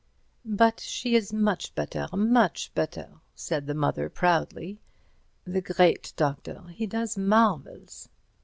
"But 0.45 0.79
she 0.79 1.13
is 1.15 1.31
much 1.31 1.75
better, 1.75 2.07
much 2.11 2.73
better," 2.73 3.19
said 3.35 3.67
the 3.67 3.75
mother, 3.75 4.09
proudly, 4.09 4.79
"the 5.45 5.61
great 5.61 6.11
doctor, 6.15 6.63
he 6.69 6.87
does 6.87 7.19
marvels." 7.19 8.09